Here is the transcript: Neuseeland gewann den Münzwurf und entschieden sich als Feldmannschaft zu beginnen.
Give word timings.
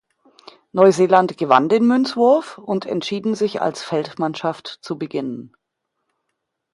Neuseeland 0.71 1.37
gewann 1.37 1.69
den 1.69 1.85
Münzwurf 1.85 2.57
und 2.57 2.87
entschieden 2.87 3.35
sich 3.35 3.61
als 3.61 3.83
Feldmannschaft 3.83 4.79
zu 4.81 4.97
beginnen. 4.97 5.53